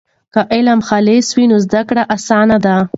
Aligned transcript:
که 0.33 0.41
علم 0.55 0.79
خالص 0.87 1.27
وي 1.35 1.45
نو 1.51 1.57
زده 1.65 1.81
کړه 1.89 2.03
اسانه 2.15 2.57
ده. 2.65 2.75